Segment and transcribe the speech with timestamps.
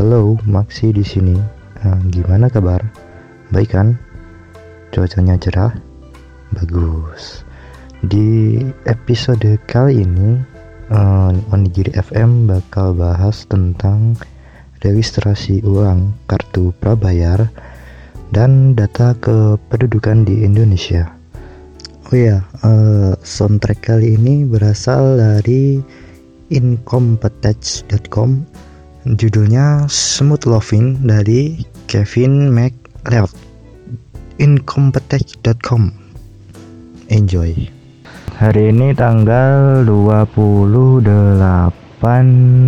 [0.00, 1.36] Halo, Maxi di sini.
[1.84, 2.80] Eh, gimana kabar?
[3.52, 4.00] Baik kan?
[4.96, 5.76] Cuacanya cerah?
[6.56, 7.44] Bagus.
[8.00, 8.56] Di
[8.88, 10.40] episode kali ini,
[10.88, 14.16] uh, Onigiri FM bakal bahas tentang
[14.80, 17.52] registrasi ulang kartu prabayar
[18.32, 21.12] dan data kependudukan di Indonesia.
[22.08, 25.76] Oh ya, uh, soundtrack kali ini berasal dari
[26.48, 28.48] incompetech.com
[29.08, 33.32] judulnya Smooth Loving dari Kevin McLeod
[34.36, 35.88] incompetech.com
[37.08, 37.56] enjoy.
[38.40, 41.04] Hari ini tanggal 28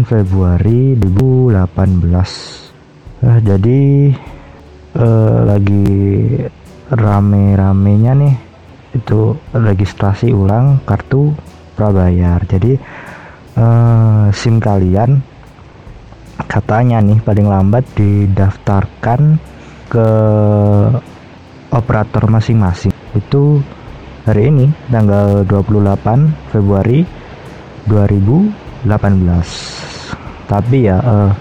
[0.04, 3.80] Februari 2018 eh, jadi
[4.96, 5.88] eh, lagi
[6.92, 8.36] rame-ramenya nih.
[8.92, 11.32] Itu registrasi ulang kartu
[11.72, 12.44] prabayar.
[12.44, 12.76] Jadi
[13.56, 15.31] uh, SIM kalian
[16.46, 19.38] katanya nih paling lambat didaftarkan
[19.88, 20.08] ke
[21.72, 22.92] operator masing-masing.
[23.12, 23.60] Itu
[24.24, 27.04] hari ini tanggal 28 Februari
[27.90, 29.82] 2018
[30.52, 31.32] tapi ya uh,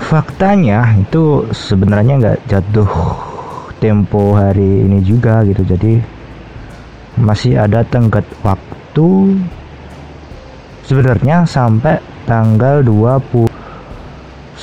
[0.00, 2.90] faktanya itu sebenarnya nggak jatuh
[3.76, 5.60] tempo hari ini juga gitu.
[5.60, 6.00] Jadi
[7.20, 9.36] masih ada tenggat waktu
[10.88, 12.80] sebenarnya sampai tanggal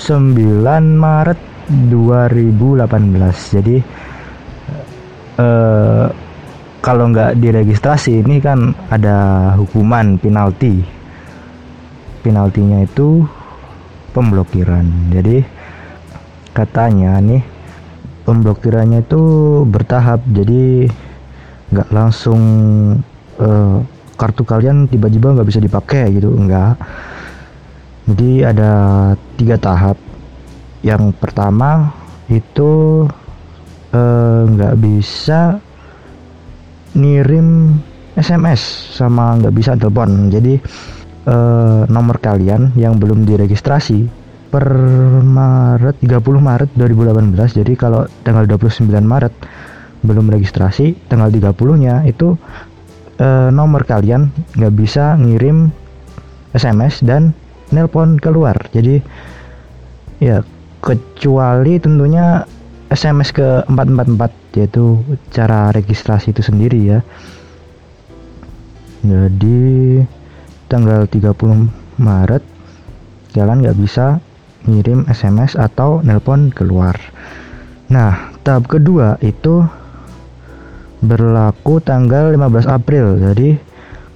[0.03, 0.67] 29
[0.99, 1.39] Maret
[1.87, 3.77] 2018 jadi
[5.39, 6.05] eh,
[6.83, 10.83] kalau nggak diregistrasi ini kan ada hukuman penalti.
[12.19, 13.23] Penaltinya itu
[14.11, 14.83] pemblokiran.
[15.15, 15.39] Jadi
[16.51, 17.39] katanya nih
[18.27, 19.23] pemblokirannya itu
[19.63, 20.19] bertahap.
[20.27, 20.91] Jadi
[21.71, 22.41] nggak langsung
[23.39, 23.77] eh,
[24.19, 26.77] kartu kalian tiba-tiba nggak bisa dipakai gitu enggak
[28.03, 28.71] jadi ada
[29.39, 29.97] tiga tahap.
[30.83, 31.95] Yang pertama
[32.27, 33.03] itu
[33.95, 35.59] eh, nggak uh, bisa
[36.93, 37.79] ngirim
[38.13, 40.29] SMS sama nggak bisa telepon.
[40.29, 40.59] Jadi
[41.27, 44.69] uh, nomor kalian yang belum diregistrasi per
[45.25, 49.33] Maret 30 Maret 2018 jadi kalau tanggal 29 Maret
[50.05, 52.37] belum registrasi tanggal 30 nya itu
[53.17, 55.73] uh, nomor kalian nggak bisa ngirim
[56.53, 57.33] SMS dan
[57.73, 58.55] nelpon keluar.
[58.69, 59.01] Jadi
[60.21, 60.45] ya
[60.79, 62.45] kecuali tentunya
[62.93, 65.01] SMS ke 444 yaitu
[65.33, 66.99] cara registrasi itu sendiri ya.
[69.03, 69.99] Jadi
[70.69, 72.43] tanggal 30 Maret
[73.33, 74.21] kalian nggak bisa
[74.69, 76.95] ngirim SMS atau nelpon keluar.
[77.89, 79.65] Nah tahap kedua itu
[81.03, 83.19] berlaku tanggal 15 April.
[83.19, 83.59] Jadi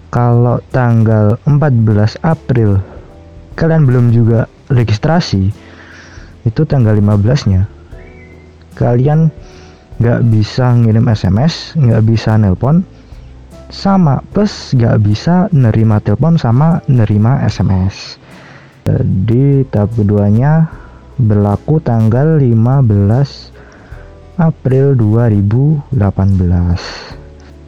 [0.08, 2.80] kalau tanggal 14 April
[3.58, 5.50] kalian belum juga registrasi
[6.46, 7.66] itu tanggal 15 nya
[8.78, 9.34] kalian
[9.98, 12.86] nggak bisa ngirim SMS nggak bisa nelpon
[13.74, 18.22] sama plus nggak bisa nerima telepon sama nerima SMS
[18.86, 20.70] jadi tahap keduanya
[21.18, 25.90] berlaku tanggal 15 April 2018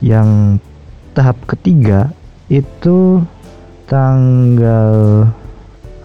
[0.06, 0.62] yang
[1.18, 2.14] tahap ketiga
[2.48, 3.26] itu
[3.90, 5.26] tanggal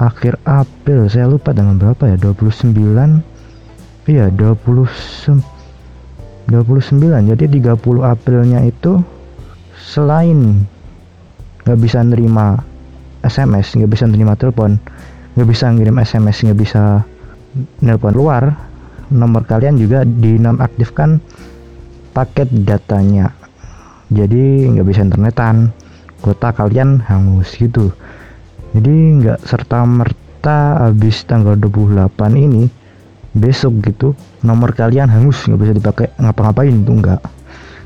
[0.05, 1.09] akhir April.
[1.09, 2.77] Saya lupa dengan berapa ya 29
[4.05, 4.61] iya 20
[6.45, 9.01] 29 jadi 30 Aprilnya itu
[9.81, 10.69] selain
[11.65, 12.61] nggak bisa nerima
[13.25, 14.77] SMS nggak bisa nerima telepon
[15.33, 17.01] nggak bisa ngirim SMS nggak bisa
[17.81, 18.53] nelpon luar
[19.09, 21.21] nomor kalian juga dinonaktifkan
[22.15, 23.33] paket datanya.
[24.13, 25.73] Jadi nggak bisa internetan
[26.23, 27.93] kuota kalian hangus gitu
[28.75, 32.69] jadi nggak serta merta habis tanggal 28 ini
[33.35, 37.23] besok gitu nomor kalian hangus nggak bisa dipakai ngapa-ngapain itu enggak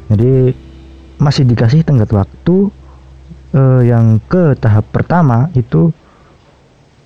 [0.08, 0.52] jadi
[1.20, 2.72] masih dikasih tenggat waktu
[3.52, 5.92] eh, yang ke tahap pertama itu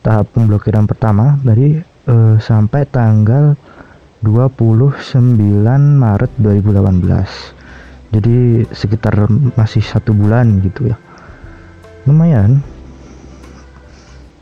[0.03, 3.55] tahap pemblokiran pertama dari eh, sampai tanggal
[4.23, 5.19] 29
[5.99, 7.63] Maret 2018
[8.13, 9.25] jadi sekitar
[9.57, 11.01] masih satu bulan gitu ya.
[12.05, 12.61] Lumayan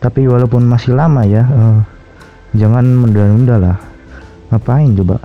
[0.00, 1.80] tapi walaupun masih lama ya uh,
[2.56, 3.76] jangan menunda-nunda lah.
[4.50, 5.20] Ngapain coba?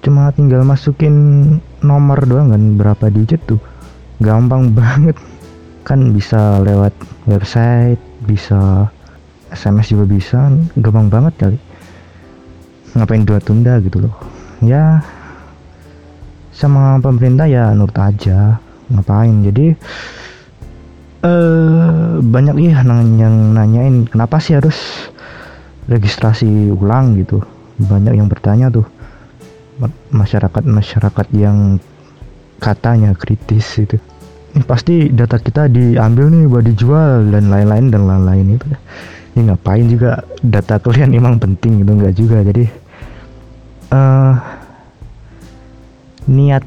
[0.00, 1.14] Cuma tinggal masukin
[1.84, 3.60] nomor doang kan berapa digit tuh.
[4.18, 5.14] Gampang banget.
[5.84, 6.92] Kan bisa lewat
[7.28, 8.88] website bisa
[9.52, 10.50] SMS juga bisa.
[10.80, 11.58] Gampang banget kali.
[12.96, 14.14] Ngapain dua tunda gitu loh.
[14.64, 15.04] Ya
[16.50, 18.58] sama pemerintah ya nurut aja.
[18.90, 19.46] Ngapain?
[19.46, 19.76] Jadi
[21.20, 25.08] eh banyak ya yang nanyain kenapa sih harus
[25.90, 27.44] registrasi ulang gitu?
[27.76, 28.86] Banyak yang bertanya tuh.
[30.12, 31.80] Masyarakat masyarakat yang
[32.60, 33.96] katanya kritis itu.
[34.50, 38.66] Ini pasti data kita diambil nih buat dijual dan lain-lain dan lain-lain itu.
[39.36, 42.38] Ya ngapain juga data kalian emang penting gitu enggak juga.
[42.44, 42.64] Jadi
[43.94, 44.34] uh,
[46.28, 46.64] niat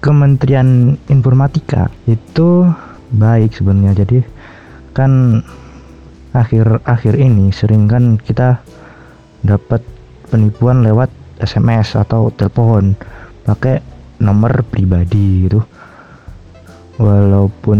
[0.00, 2.68] Kementerian Informatika itu
[3.12, 4.06] baik sebenarnya.
[4.06, 4.18] Jadi
[4.96, 5.42] kan
[6.36, 8.60] akhir-akhir ini sering kan kita
[9.44, 9.80] dapat
[10.28, 11.08] penipuan lewat
[11.40, 12.96] SMS atau telepon
[13.44, 13.80] pakai
[14.20, 15.60] nomor pribadi gitu.
[16.96, 17.78] Walaupun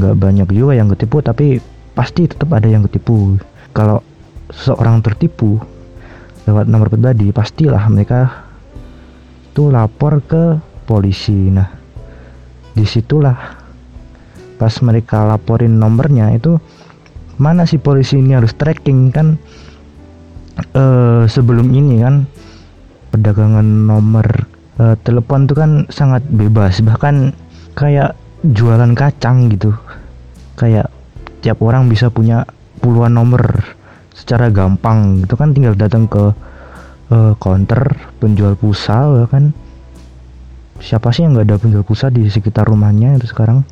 [0.00, 1.60] nggak banyak juga yang ketipu tapi
[1.92, 3.36] pasti tetap ada yang ketipu.
[3.76, 4.00] Kalau
[4.48, 5.60] seorang tertipu
[6.44, 8.48] lewat nomor pribadi pastilah mereka
[9.52, 10.56] tuh lapor ke
[10.88, 11.52] polisi.
[11.52, 11.68] Nah
[12.74, 13.63] di situlah
[14.56, 16.58] pas mereka laporin nomornya itu
[17.38, 19.38] mana si polisi ini harus tracking kan?
[20.70, 22.30] Uh, sebelum ini kan
[23.10, 24.46] perdagangan nomor
[24.78, 26.78] uh, telepon itu kan sangat bebas.
[26.78, 27.34] Bahkan
[27.74, 28.14] kayak
[28.46, 29.74] jualan kacang gitu.
[30.54, 30.94] Kayak
[31.42, 32.46] tiap orang bisa punya
[32.78, 33.66] puluhan nomor
[34.14, 35.50] secara gampang itu kan.
[35.50, 36.30] Tinggal datang ke
[37.10, 39.50] uh, counter penjual pulsa ya kan?
[40.78, 43.66] Siapa sih yang nggak ada penjual pulsa di sekitar rumahnya itu sekarang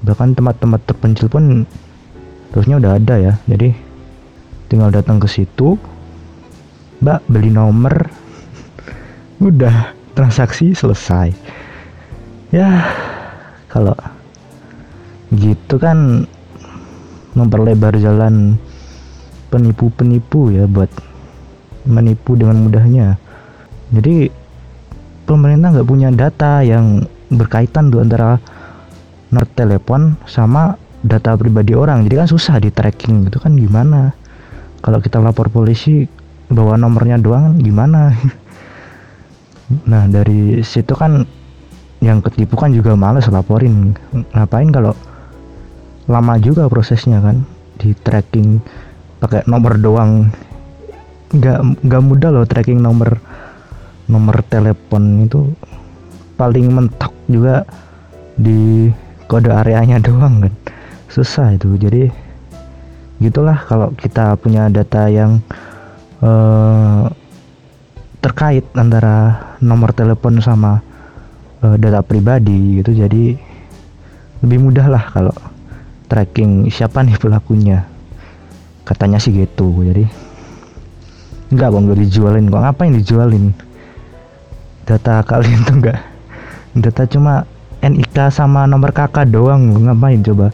[0.00, 1.68] bahkan tempat-tempat terpencil pun
[2.50, 3.34] terusnya udah ada ya.
[3.46, 3.72] Jadi
[4.70, 5.76] tinggal datang ke situ
[7.00, 8.08] mbak beli nomor.
[9.40, 11.32] Udah transaksi selesai.
[12.52, 12.84] Ya
[13.72, 13.96] kalau
[15.32, 16.28] gitu kan
[17.32, 18.58] memperlebar jalan
[19.48, 20.90] penipu-penipu ya buat
[21.86, 23.16] menipu dengan mudahnya.
[23.90, 24.30] Jadi
[25.24, 28.42] pemerintah nggak punya data yang berkaitan tuh antara
[29.30, 32.04] nomor telepon sama data pribadi orang.
[32.04, 34.12] Jadi kan susah di tracking itu kan gimana?
[34.82, 36.04] Kalau kita lapor polisi
[36.50, 38.10] bawa nomornya doang gimana?
[39.70, 41.22] Nah dari situ kan
[42.02, 43.94] yang ketipu kan juga males laporin.
[44.34, 44.98] Ngapain kalau
[46.10, 47.46] lama juga prosesnya kan
[47.78, 48.58] di tracking
[49.22, 50.26] pakai nomor doang?
[51.30, 53.22] Nggak nggak mudah loh tracking nomor
[54.10, 55.54] nomor telepon itu.
[56.34, 57.62] Paling mentok juga
[58.34, 58.90] di
[59.30, 60.54] kode areanya doang kan.
[61.06, 61.78] Susah itu.
[61.78, 62.10] Jadi
[63.22, 65.38] gitulah kalau kita punya data yang
[66.18, 67.06] uh,
[68.18, 70.82] terkait antara nomor telepon sama
[71.62, 72.90] uh, data pribadi gitu.
[72.90, 73.38] Jadi
[74.42, 75.36] lebih mudah lah kalau
[76.10, 77.86] tracking siapa nih pelakunya.
[78.82, 79.70] Katanya sih gitu.
[79.86, 80.02] Jadi
[81.54, 82.50] nggak bang gak dijualin.
[82.50, 83.54] Kok ngapain dijualin?
[84.86, 85.98] Data kalian tuh enggak.
[86.74, 87.46] Data cuma
[87.80, 90.52] NIK sama nomor kakak doang ngapain coba?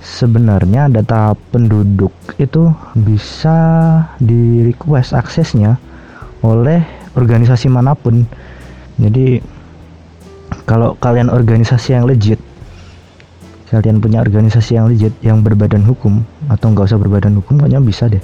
[0.00, 3.58] Sebenarnya data penduduk itu bisa
[4.22, 5.76] di request aksesnya
[6.40, 6.82] oleh
[7.14, 8.24] organisasi mana pun.
[8.96, 9.42] Jadi
[10.64, 12.38] kalau kalian organisasi yang legit
[13.70, 18.10] kalian punya organisasi yang legit yang berbadan hukum atau nggak usah berbadan hukum kayaknya bisa
[18.10, 18.22] deh.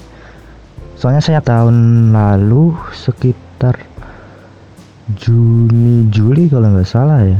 [0.99, 3.79] Soalnya saya tahun lalu sekitar
[5.15, 7.39] Juni Juli kalau nggak salah ya.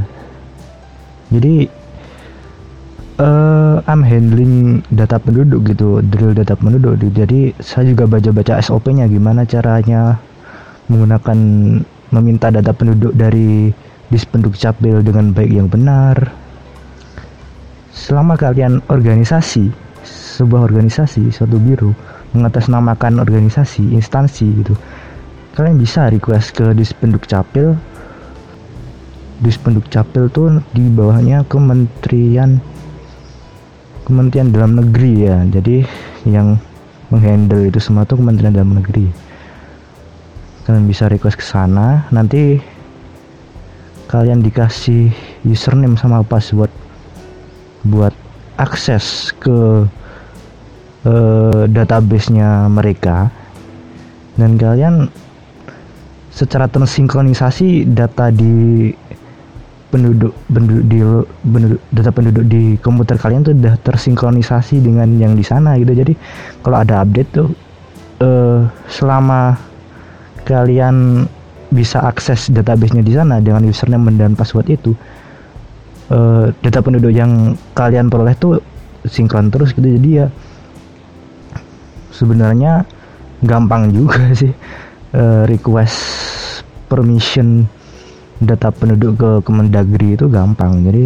[1.27, 1.67] Jadi
[3.19, 9.43] uh, I'm handling data penduduk gitu drill data penduduk jadi saya juga baca-baca SOP-nya gimana
[9.43, 10.15] caranya
[10.87, 11.37] menggunakan
[12.15, 13.75] meminta data penduduk dari
[14.07, 16.31] dispenduk capil dengan baik yang benar.
[17.91, 19.67] Selama kalian organisasi
[20.07, 21.91] sebuah organisasi suatu biro
[22.31, 24.71] mengatasnamakan organisasi instansi gitu
[25.57, 27.73] kalian bisa request ke dispenduk capil.
[29.41, 32.61] Dispenduk capil tuh di bawahnya kementerian
[34.05, 35.41] Kementerian Dalam Negeri ya.
[35.49, 35.81] Jadi
[36.29, 36.61] yang
[37.09, 39.09] menghandle itu semua tuh Kementerian Dalam Negeri.
[40.69, 42.05] Kalian bisa request ke sana.
[42.13, 42.61] Nanti
[44.13, 45.09] kalian dikasih
[45.41, 46.69] username sama password
[47.81, 48.13] buat
[48.61, 49.89] akses ke
[51.01, 53.33] uh, database-nya mereka.
[54.37, 55.09] Dan kalian
[56.37, 58.93] secara tersinkronisasi data di
[59.89, 60.99] penduduk penduduk di
[61.41, 65.97] penduduk, data penduduk di komputer kalian tuh udah tersinkronisasi dengan yang di sana gitu.
[65.97, 66.13] Jadi
[66.61, 67.49] kalau ada update tuh
[68.21, 69.57] uh, selama
[70.45, 71.25] kalian
[71.73, 74.93] bisa akses databasenya di sana dengan username dan password itu
[76.13, 78.61] uh, data penduduk yang kalian peroleh tuh
[79.09, 79.89] sinkron terus gitu.
[79.89, 80.29] Jadi ya
[82.13, 82.85] sebenarnya
[83.41, 84.53] gampang juga sih
[85.13, 85.99] uh, request
[86.87, 87.67] permission
[88.39, 90.83] data penduduk ke Kemendagri itu gampang.
[90.83, 91.03] Jadi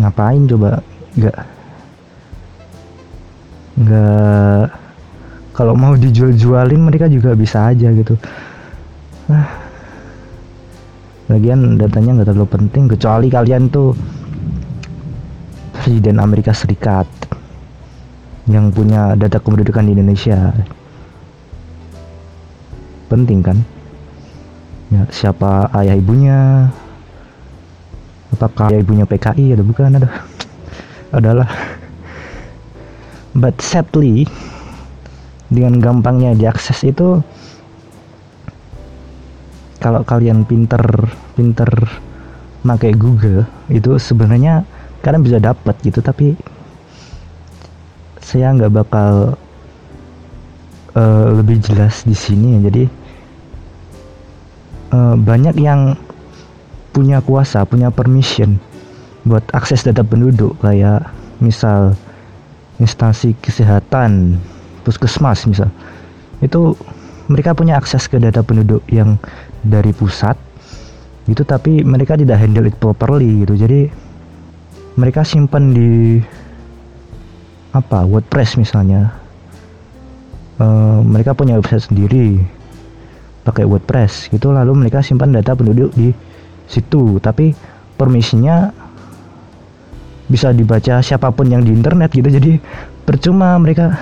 [0.00, 0.70] ngapain coba?
[1.18, 1.38] Nggak.
[3.80, 4.66] Nggak.
[5.54, 8.18] Kalau mau dijual-jualin mereka juga bisa aja gitu.
[9.30, 9.46] Nah,
[11.30, 13.94] lagian datanya nggak terlalu penting kecuali kalian tuh
[15.72, 17.06] presiden Amerika Serikat
[18.50, 20.52] yang punya data kependudukan di Indonesia
[23.14, 23.58] penting kan?
[24.90, 26.68] Ya siapa ayah ibunya?
[28.34, 29.94] Apakah ayah ibunya PKI ada bukan?
[30.02, 30.10] Ada
[31.22, 31.48] adalah.
[33.34, 34.26] But sadly
[35.50, 37.22] dengan gampangnya diakses itu
[39.78, 40.82] kalau kalian pinter
[41.38, 41.70] pinter
[42.64, 44.64] pakai Google itu sebenarnya
[45.04, 46.32] kalian bisa dapat gitu tapi
[48.24, 49.36] saya nggak bakal
[50.96, 52.58] uh, lebih jelas di sini.
[52.64, 52.88] Jadi
[54.94, 55.98] uh, banyak yang
[56.94, 58.62] punya kuasa punya permission
[59.26, 61.10] buat akses data penduduk kayak
[61.42, 61.98] misal
[62.78, 64.38] instansi kesehatan
[64.86, 65.72] puskesmas misal.
[66.38, 66.78] Itu
[67.26, 69.18] mereka punya akses ke data penduduk yang
[69.64, 70.36] dari pusat
[71.24, 73.56] itu tapi mereka tidak handle it properly gitu.
[73.56, 73.88] Jadi
[74.94, 76.20] mereka simpan di
[77.74, 79.10] apa WordPress misalnya.
[80.54, 82.38] Uh, mereka punya website sendiri
[83.44, 84.32] pakai WordPress.
[84.32, 86.10] Gitu lalu mereka simpan data penduduk di
[86.66, 87.20] situ.
[87.20, 87.52] Tapi
[87.94, 88.72] permisinya
[90.24, 92.26] bisa dibaca siapa pun yang di internet gitu.
[92.26, 92.58] Jadi
[93.04, 93.94] percuma mereka.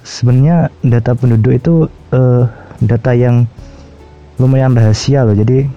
[0.00, 1.74] Sebenarnya data penduduk itu
[2.14, 2.44] uh,
[2.80, 3.44] data yang
[4.40, 5.36] lumayan rahasia loh.
[5.36, 5.68] Jadi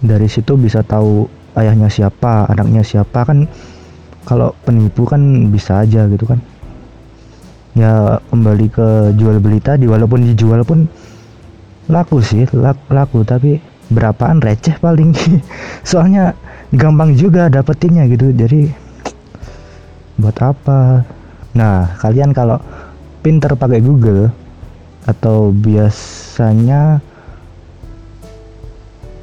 [0.00, 3.26] dari situ bisa tahu ayahnya siapa anaknya siapa.
[3.26, 3.50] Kan
[4.24, 5.20] kalau penipu kan
[5.52, 6.40] bisa aja gitu kan
[7.74, 8.88] ya kembali ke
[9.18, 10.86] jual beli tadi walaupun dijual pun
[11.90, 13.58] laku sih laku, laku tapi
[13.90, 15.12] berapaan receh paling.
[15.88, 16.32] Soalnya
[16.72, 18.70] gampang juga dapetinnya gitu jadi
[20.16, 21.02] buat apa?
[21.58, 22.62] Nah kalian kalau
[23.20, 24.30] pinter pakai Google
[25.04, 27.02] atau biasanya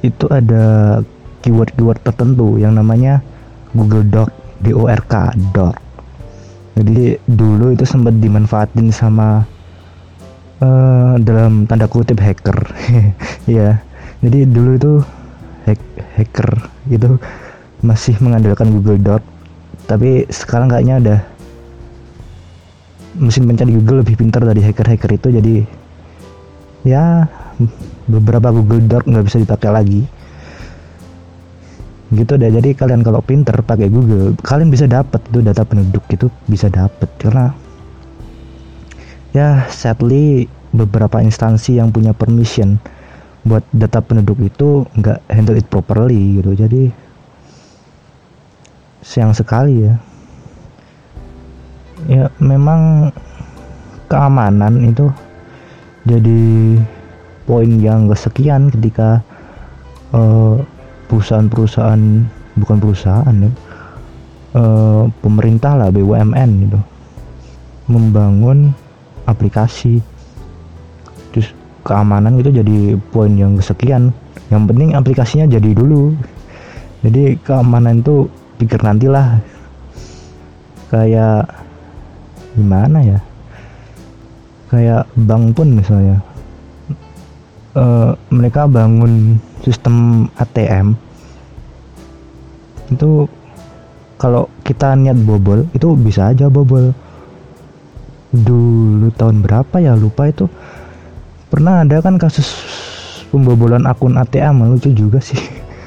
[0.02, 0.98] itu ada
[1.42, 3.22] keyword-keyword tertentu yang namanya
[3.74, 4.30] Google Doc
[4.62, 5.14] DORK
[5.54, 5.91] Doc
[6.82, 9.46] jadi dulu itu sempat dimanfaatin sama
[10.62, 12.58] uh, dalam tanda kutip hacker.
[13.50, 13.82] Ya
[14.22, 14.94] jadi dulu itu
[15.66, 15.82] hack
[16.14, 16.50] hacker
[16.94, 17.18] itu
[17.82, 19.22] masih mengandalkan Google Doc.
[19.90, 21.16] Tapi sekarang kayaknya ada
[23.18, 25.28] mesin pencari Google lebih pintar dari hacker-hacker itu.
[25.34, 25.56] Jadi
[26.86, 27.26] ya
[28.06, 30.02] beberapa Google Doc nggak bisa dipakai lagi
[32.12, 32.52] gitu deh.
[32.52, 37.08] Jadi kalian kalau pinter pakai Google kalian bisa dapat itu data penduduk itu bisa dapat
[37.16, 37.56] karena
[39.32, 42.80] ya sadly beberapa instansi yang punya permission
[43.48, 46.52] buat data penduduk itu nggak handle it properly gitu.
[46.54, 46.92] Jadi
[49.02, 49.96] sayang sekali ya.
[52.10, 53.14] Ya memang
[54.10, 55.08] keamanan itu
[56.04, 56.42] jadi
[57.46, 59.22] poin yang kesekian ketika
[61.12, 62.02] perusahaan-perusahaan
[62.56, 63.52] bukan perusahaan ya
[64.56, 66.80] uh, pemerintah lah BUMN gitu
[67.92, 68.72] membangun
[69.28, 70.00] aplikasi.
[71.36, 71.52] Terus
[71.84, 74.16] keamanan itu jadi poin yang kesekian.
[74.48, 76.16] Yang penting aplikasinya jadi dulu.
[77.04, 79.44] Jadi keamanan itu pikir nantilah.
[80.92, 81.52] Kayak
[82.56, 83.20] gimana ya?
[84.72, 86.24] Kayak bank pun misalnya
[87.76, 90.98] uh, mereka bangun sistem ATM
[92.92, 93.26] itu
[94.20, 96.94] kalau kita niat bobol itu bisa aja bobol.
[98.32, 99.98] Dulu tahun berapa ya?
[99.98, 100.46] Lupa itu.
[101.50, 102.48] Pernah ada kan kasus
[103.34, 105.42] pembobolan akun ATM lucu juga sih.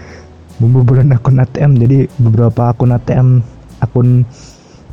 [0.58, 3.38] Pembobolan akun ATM jadi beberapa akun ATM
[3.78, 4.26] akun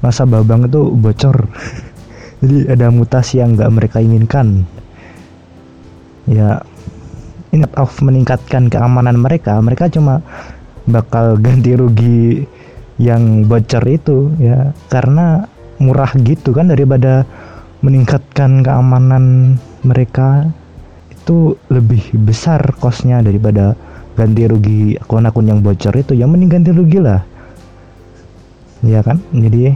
[0.05, 1.49] masa babang itu bocor.
[2.41, 4.65] Jadi ada mutasi yang nggak mereka inginkan
[6.31, 6.63] ya
[7.51, 9.59] ingat of meningkatkan keamanan mereka.
[9.59, 10.23] Mereka cuma
[10.87, 12.47] bakal ganti rugi
[12.97, 14.71] yang bocor itu ya.
[14.87, 15.43] Karena
[15.77, 17.27] murah gitu kan daripada
[17.83, 20.47] meningkatkan keamanan mereka.
[21.11, 23.77] Itu lebih besar kosnya daripada
[24.17, 26.15] ganti rugi akun-akun yang bocor itu.
[26.15, 27.21] Yang mending ganti rugi lah.
[28.81, 29.21] Ya kan?
[29.29, 29.75] Jadi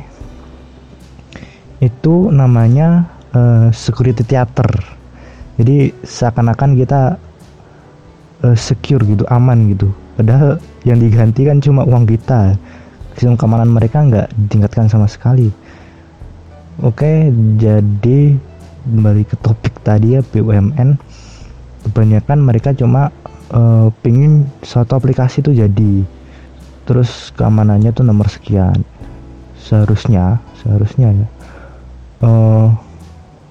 [1.83, 4.94] itu namanya uh, security theater
[5.55, 7.01] jadi seakan-akan kita
[8.43, 9.91] uh, secure gitu aman gitu.
[10.15, 12.55] Padahal yang diganti kan cuma uang kita.
[13.15, 15.51] Sistem keamanan mereka nggak ditingkatkan sama sekali.
[16.83, 18.35] Oke jadi
[18.83, 20.99] kembali ke topik tadi ya BUMN
[21.87, 23.09] kebanyakan mereka cuma
[23.55, 26.03] uh, pingin suatu aplikasi itu jadi.
[26.85, 28.83] Terus keamanannya tuh nomor sekian.
[29.55, 31.27] Seharusnya seharusnya ya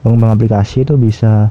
[0.04, 1.48] pengembang aplikasi itu bisa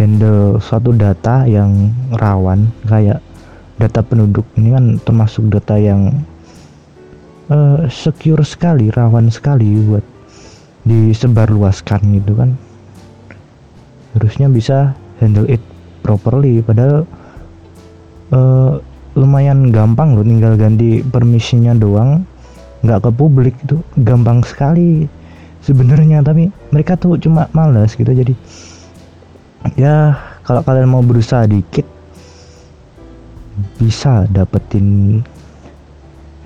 [0.00, 3.20] handle suatu data yang rawan kayak
[3.76, 4.48] data penduduk.
[4.56, 6.24] Ini kan termasuk data yang
[7.52, 10.04] uh, secure sekali rawan sekali buat
[10.88, 12.56] disebarluaskan gitu kan.
[14.16, 15.60] Harusnya bisa handle it
[16.00, 17.04] properly padahal
[18.32, 18.80] uh,
[19.12, 22.24] lumayan gampang loh tinggal ganti permisinya doang
[22.80, 25.04] nggak ke publik itu gampang sekali
[25.60, 28.08] sebenarnya tapi mereka tuh cuma males gitu.
[28.08, 28.32] Jadi
[29.76, 31.84] ya kalau kalian mau berusaha dikit
[33.76, 35.20] bisa dapetin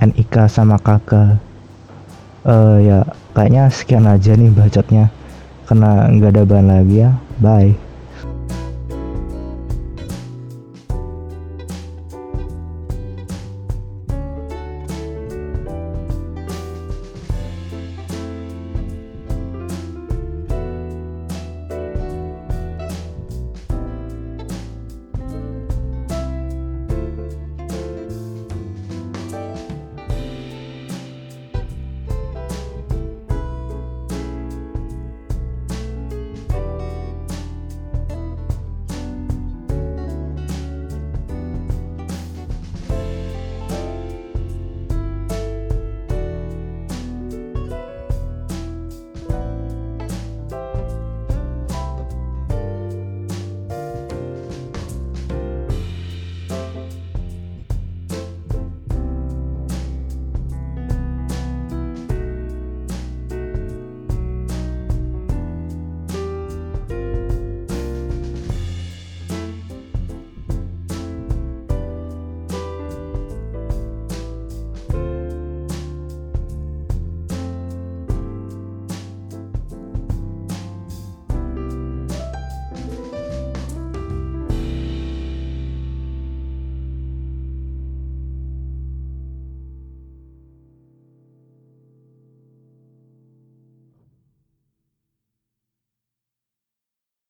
[0.03, 1.39] NIK sama kakak
[2.45, 5.11] uh, ya kayaknya sekian aja nih bacotnya.
[5.65, 7.17] Karena nggak ada bahan lagi ya.
[7.41, 7.94] Bye